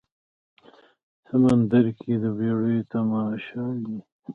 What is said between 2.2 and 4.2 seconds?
د بیړیو تماشا وي